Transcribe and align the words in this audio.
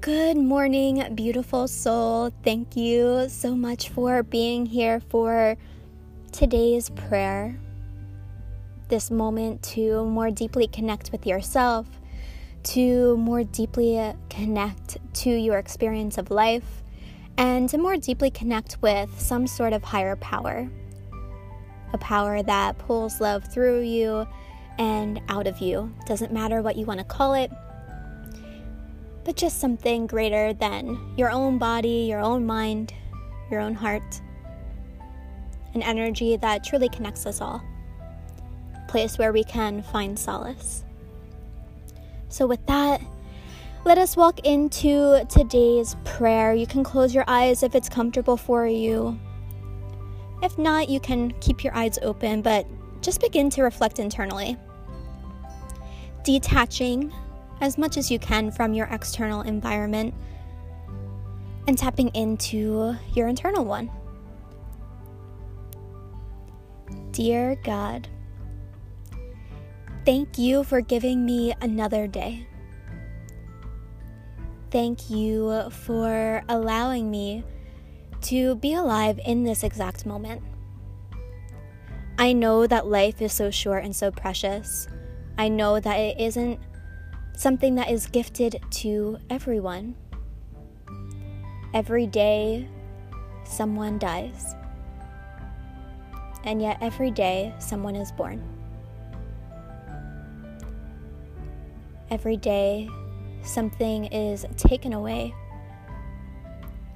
Good 0.00 0.38
morning, 0.38 1.04
beautiful 1.14 1.68
soul. 1.68 2.32
Thank 2.42 2.76
you 2.76 3.28
so 3.28 3.54
much 3.54 3.90
for 3.90 4.22
being 4.22 4.64
here 4.64 5.00
for 5.00 5.56
today's 6.32 6.88
prayer. 6.90 7.58
This 8.88 9.10
moment 9.10 9.62
to 9.74 10.06
more 10.06 10.30
deeply 10.30 10.66
connect 10.66 11.12
with 11.12 11.26
yourself, 11.26 11.86
to 12.62 13.16
more 13.18 13.44
deeply 13.44 14.14
connect 14.30 14.96
to 15.14 15.30
your 15.30 15.58
experience 15.58 16.16
of 16.16 16.30
life, 16.30 16.82
and 17.36 17.68
to 17.68 17.76
more 17.76 17.96
deeply 17.96 18.30
connect 18.30 18.80
with 18.80 19.20
some 19.20 19.46
sort 19.46 19.74
of 19.74 19.84
higher 19.84 20.16
power. 20.16 20.70
A 21.92 21.98
power 21.98 22.42
that 22.42 22.78
pulls 22.78 23.20
love 23.20 23.44
through 23.44 23.82
you 23.82 24.26
and 24.78 25.20
out 25.28 25.46
of 25.46 25.58
you. 25.58 25.92
Doesn't 26.06 26.32
matter 26.32 26.62
what 26.62 26.76
you 26.76 26.86
want 26.86 27.00
to 27.00 27.04
call 27.04 27.34
it 27.34 27.50
but 29.28 29.36
just 29.36 29.60
something 29.60 30.06
greater 30.06 30.54
than 30.54 30.98
your 31.18 31.30
own 31.30 31.58
body, 31.58 32.06
your 32.08 32.18
own 32.18 32.46
mind, 32.46 32.94
your 33.50 33.60
own 33.60 33.74
heart. 33.74 34.22
An 35.74 35.82
energy 35.82 36.38
that 36.38 36.64
truly 36.64 36.88
connects 36.88 37.26
us 37.26 37.42
all. 37.42 37.62
A 38.74 38.90
place 38.90 39.18
where 39.18 39.30
we 39.30 39.44
can 39.44 39.82
find 39.82 40.18
solace. 40.18 40.82
So, 42.30 42.46
with 42.46 42.64
that, 42.68 43.02
let 43.84 43.98
us 43.98 44.16
walk 44.16 44.46
into 44.46 45.22
today's 45.28 45.94
prayer. 46.04 46.54
You 46.54 46.66
can 46.66 46.82
close 46.82 47.14
your 47.14 47.24
eyes 47.28 47.62
if 47.62 47.74
it's 47.74 47.90
comfortable 47.90 48.38
for 48.38 48.66
you. 48.66 49.20
If 50.42 50.56
not, 50.56 50.88
you 50.88 51.00
can 51.00 51.32
keep 51.40 51.62
your 51.62 51.74
eyes 51.74 51.98
open, 52.00 52.40
but 52.40 52.66
just 53.02 53.20
begin 53.20 53.50
to 53.50 53.62
reflect 53.62 53.98
internally. 53.98 54.56
Detaching 56.24 57.12
as 57.60 57.78
much 57.78 57.96
as 57.96 58.10
you 58.10 58.18
can 58.18 58.50
from 58.50 58.72
your 58.72 58.86
external 58.86 59.42
environment 59.42 60.14
and 61.66 61.76
tapping 61.76 62.08
into 62.08 62.96
your 63.14 63.28
internal 63.28 63.64
one. 63.64 63.90
Dear 67.10 67.56
God, 67.64 68.08
thank 70.04 70.38
you 70.38 70.64
for 70.64 70.80
giving 70.80 71.26
me 71.26 71.52
another 71.60 72.06
day. 72.06 72.46
Thank 74.70 75.10
you 75.10 75.70
for 75.70 76.42
allowing 76.48 77.10
me 77.10 77.42
to 78.22 78.56
be 78.56 78.74
alive 78.74 79.18
in 79.24 79.44
this 79.44 79.62
exact 79.62 80.06
moment. 80.06 80.42
I 82.18 82.32
know 82.32 82.66
that 82.66 82.86
life 82.86 83.22
is 83.22 83.32
so 83.32 83.50
short 83.50 83.84
and 83.84 83.94
so 83.94 84.10
precious. 84.10 84.88
I 85.38 85.48
know 85.48 85.78
that 85.78 85.96
it 86.00 86.20
isn't 86.20 86.58
something 87.36 87.76
that 87.76 87.88
is 87.92 88.08
gifted 88.08 88.60
to 88.70 89.18
everyone. 89.30 89.94
Every 91.72 92.08
day, 92.08 92.66
someone 93.44 94.00
dies. 94.00 94.56
And 96.42 96.60
yet, 96.60 96.78
every 96.80 97.12
day, 97.12 97.54
someone 97.60 97.94
is 97.94 98.10
born. 98.10 98.42
Every 102.10 102.36
day, 102.36 102.88
something 103.42 104.06
is 104.06 104.44
taken 104.56 104.92
away. 104.92 105.32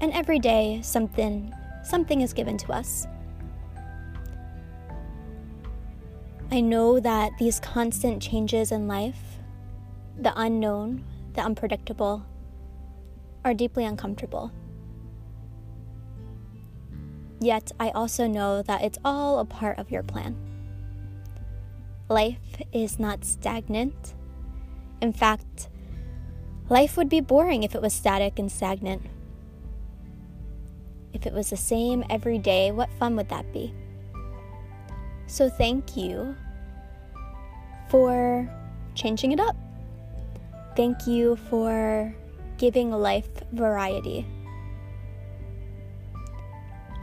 And 0.00 0.12
every 0.12 0.38
day, 0.38 0.80
something, 0.82 1.52
something 1.84 2.22
is 2.22 2.32
given 2.32 2.56
to 2.56 2.72
us. 2.72 3.06
I 6.52 6.60
know 6.60 6.98
that 6.98 7.38
these 7.38 7.60
constant 7.60 8.20
changes 8.20 8.72
in 8.72 8.88
life 8.88 9.38
the 10.18 10.32
unknown, 10.36 11.04
the 11.34 11.40
unpredictable, 11.40 12.26
are 13.44 13.54
deeply 13.54 13.84
uncomfortable. 13.84 14.52
Yet 17.40 17.72
I 17.80 17.90
also 17.90 18.26
know 18.26 18.62
that 18.62 18.82
it's 18.82 18.98
all 19.04 19.38
a 19.38 19.44
part 19.46 19.78
of 19.78 19.90
your 19.90 20.02
plan. 20.02 20.36
Life 22.08 22.60
is 22.72 22.98
not 22.98 23.24
stagnant. 23.24 24.14
In 25.00 25.12
fact, 25.12 25.68
life 26.68 26.96
would 26.96 27.08
be 27.08 27.20
boring 27.20 27.62
if 27.62 27.74
it 27.74 27.80
was 27.80 27.94
static 27.94 28.38
and 28.38 28.52
stagnant. 28.52 29.02
If 31.14 31.26
it 31.26 31.32
was 31.32 31.48
the 31.50 31.56
same 31.56 32.04
every 32.10 32.38
day, 32.38 32.72
what 32.72 32.92
fun 32.98 33.16
would 33.16 33.30
that 33.30 33.52
be? 33.52 33.72
So, 35.30 35.48
thank 35.48 35.96
you 35.96 36.34
for 37.88 38.50
changing 38.96 39.30
it 39.30 39.38
up. 39.38 39.54
Thank 40.74 41.06
you 41.06 41.36
for 41.48 42.12
giving 42.58 42.90
life 42.90 43.28
variety. 43.52 44.26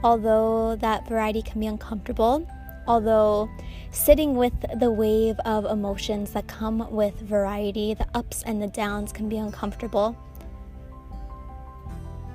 Although 0.03 0.75
that 0.75 1.07
variety 1.07 1.41
can 1.41 1.61
be 1.61 1.67
uncomfortable, 1.67 2.45
although 2.85 3.49
sitting 3.91 4.35
with 4.35 4.53
the 4.77 4.91
wave 4.91 5.39
of 5.45 5.63
emotions 5.63 6.33
that 6.33 6.47
come 6.47 6.91
with 6.91 7.15
variety, 7.21 7.93
the 7.93 8.07
ups 8.13 8.43
and 8.43 8.61
the 8.61 8.67
downs 8.67 9.13
can 9.13 9.29
be 9.29 9.37
uncomfortable. 9.37 10.17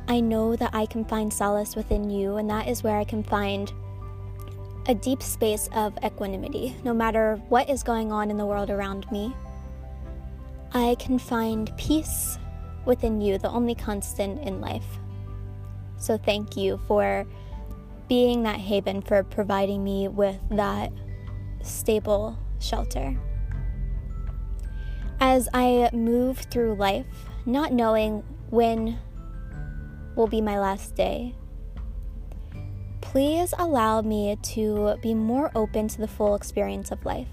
I 0.09 0.21
know 0.21 0.57
that 0.57 0.71
I 0.75 0.87
can 0.87 1.05
find 1.05 1.31
solace 1.31 1.77
within 1.77 2.09
you, 2.09 2.37
and 2.37 2.49
that 2.49 2.67
is 2.67 2.83
where 2.83 2.97
I 2.97 3.05
can 3.05 3.23
find 3.23 3.71
a 4.87 4.95
deep 4.95 5.23
space 5.23 5.69
of 5.75 5.97
equanimity, 6.05 6.77
no 6.85 6.93
matter 6.93 7.41
what 7.49 7.71
is 7.71 7.83
going 7.83 8.11
on 8.11 8.31
in 8.31 8.37
the 8.37 8.47
world 8.47 8.71
around 8.71 9.11
me. 9.13 9.35
I 10.73 10.97
can 10.99 11.19
find 11.19 11.71
peace 11.77 12.39
within 12.85 13.21
you, 13.21 13.39
the 13.39 13.51
only 13.51 13.75
constant 13.75 14.41
in 14.41 14.61
life. 14.61 14.99
So 15.99 16.17
thank 16.17 16.57
you 16.57 16.81
for 16.89 17.27
being 18.09 18.43
that 18.43 18.57
haven, 18.57 19.03
for 19.03 19.23
providing 19.23 19.85
me 19.85 20.09
with 20.09 20.37
that 20.51 20.93
stable 21.63 22.37
shelter. 22.59 23.17
As 25.21 25.49
I 25.55 25.89
move 25.93 26.39
through 26.51 26.75
life, 26.75 27.07
not 27.47 27.73
knowing 27.73 28.25
when 28.51 28.99
will 30.17 30.27
be 30.27 30.41
my 30.41 30.59
last 30.59 30.97
day, 30.97 31.35
please 33.03 33.53
allow 33.59 34.01
me 34.01 34.39
to 34.43 34.97
be 35.03 35.13
more 35.13 35.51
open 35.55 35.89
to 35.89 35.99
the 35.99 36.09
full 36.09 36.35
experience 36.35 36.91
of 36.91 37.05
life. 37.05 37.29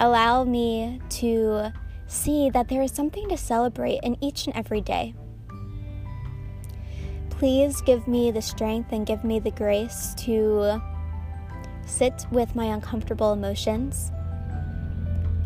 Allow 0.00 0.42
me 0.42 1.00
to 1.10 1.72
see 2.08 2.50
that 2.50 2.68
there 2.68 2.82
is 2.82 2.90
something 2.90 3.28
to 3.28 3.36
celebrate 3.36 4.00
in 4.02 4.16
each 4.20 4.46
and 4.46 4.56
every 4.56 4.80
day. 4.80 5.14
Please 7.28 7.80
give 7.82 8.08
me 8.08 8.32
the 8.32 8.42
strength 8.42 8.92
and 8.92 9.06
give 9.06 9.22
me 9.22 9.38
the 9.38 9.52
grace 9.52 10.14
to 10.16 10.82
sit 11.86 12.26
with 12.32 12.56
my 12.56 12.64
uncomfortable 12.64 13.32
emotions 13.32 14.10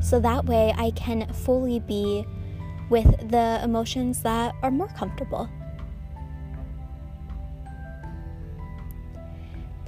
so 0.01 0.21
that 0.21 0.45
way 0.45 0.73
I 0.77 0.91
can 0.93 1.33
fully 1.33 1.81
be 1.81 2.25
with 2.91 3.31
the 3.31 3.61
emotions 3.63 4.23
that 4.23 4.55
are 4.63 4.71
more 4.71 4.89
comfortable. 4.89 5.49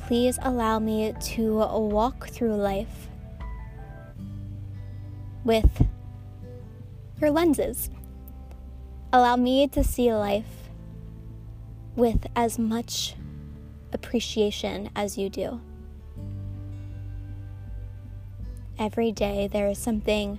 Please 0.07 0.39
allow 0.43 0.79
me 0.79 1.13
to 1.21 1.57
walk 1.57 2.29
through 2.29 2.55
life 2.55 3.09
with 5.43 5.85
your 7.21 7.33
lenses. 7.33 7.91
Allow 9.13 9.35
me 9.35 9.67
to 9.67 9.83
see 9.83 10.15
life 10.15 10.71
with 11.97 12.25
as 12.37 12.57
much 12.57 13.17
appreciation 13.93 14.91
as 14.95 15.19
you 15.19 15.29
do. 15.29 15.61
Every 18.79 19.11
day 19.11 19.49
there 19.49 19.69
is 19.69 19.79
something 19.79 20.39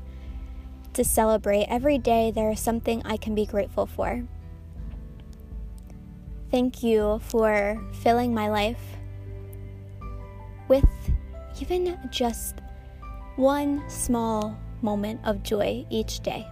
to 0.94 1.04
celebrate. 1.04 1.66
Every 1.66 1.98
day 1.98 2.32
there 2.32 2.52
is 2.52 2.62
something 2.62 3.02
I 3.04 3.18
can 3.18 3.36
be 3.36 3.46
grateful 3.46 3.86
for. 3.86 4.24
Thank 6.52 6.84
you 6.84 7.20
for 7.20 7.86
filling 7.92 8.34
my 8.34 8.48
life 8.48 8.97
with 10.68 10.86
even 11.62 11.98
just 12.10 12.62
one 13.36 13.88
small 13.90 14.58
moment 14.82 15.20
of 15.24 15.44
joy 15.44 15.86
each 15.90 16.22
day. 16.22 16.48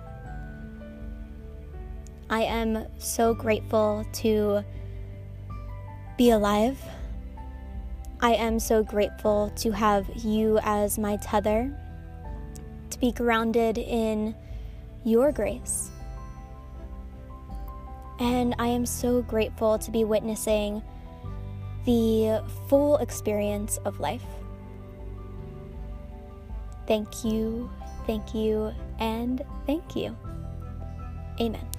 I 2.30 2.42
am 2.42 2.88
so 2.98 3.34
grateful 3.34 4.06
to 4.14 4.64
be 6.18 6.32
alive. 6.32 6.80
I 8.22 8.34
am 8.34 8.60
so 8.60 8.84
grateful 8.84 9.52
to 9.58 9.72
have 9.72 10.08
you 10.16 10.60
as 10.64 10.98
my 10.98 11.18
tether, 11.18 11.78
to 12.90 13.00
be 13.00 13.12
grounded 13.12 13.78
in 13.78 14.36
your 15.04 15.32
grace. 15.32 15.92
And 18.20 18.56
I 18.58 18.68
am 18.68 18.86
so 18.86 19.22
grateful 19.22 19.78
to 19.78 19.92
be 19.92 20.04
witnessing 20.04 20.82
the 21.86 22.44
full 22.68 22.98
experience 22.98 23.78
of 23.86 24.00
life. 24.00 24.24
Thank 26.88 27.24
you, 27.24 27.70
Thank 28.06 28.36
you, 28.36 28.72
and 29.00 29.44
thank 29.66 29.96
you. 29.96 30.16
Amen. 31.42 31.75